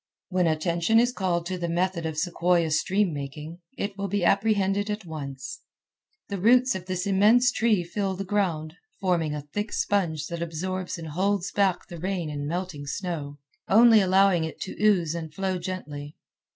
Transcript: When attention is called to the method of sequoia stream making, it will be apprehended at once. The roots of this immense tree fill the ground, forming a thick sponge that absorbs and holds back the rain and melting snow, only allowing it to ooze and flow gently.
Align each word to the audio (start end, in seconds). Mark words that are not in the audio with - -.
When 0.29 0.47
attention 0.47 0.99
is 0.99 1.13
called 1.13 1.45
to 1.45 1.59
the 1.59 1.69
method 1.69 2.07
of 2.07 2.17
sequoia 2.17 2.71
stream 2.71 3.13
making, 3.13 3.59
it 3.77 3.99
will 3.99 4.07
be 4.07 4.25
apprehended 4.25 4.89
at 4.89 5.05
once. 5.05 5.59
The 6.27 6.39
roots 6.39 6.73
of 6.73 6.87
this 6.87 7.05
immense 7.05 7.51
tree 7.51 7.83
fill 7.83 8.15
the 8.15 8.25
ground, 8.25 8.73
forming 8.99 9.35
a 9.35 9.41
thick 9.53 9.71
sponge 9.71 10.25
that 10.25 10.41
absorbs 10.41 10.97
and 10.97 11.09
holds 11.09 11.51
back 11.51 11.87
the 11.87 11.99
rain 11.99 12.31
and 12.31 12.47
melting 12.47 12.87
snow, 12.87 13.37
only 13.67 14.01
allowing 14.01 14.43
it 14.43 14.59
to 14.61 14.75
ooze 14.83 15.13
and 15.13 15.31
flow 15.31 15.59
gently. 15.59 16.15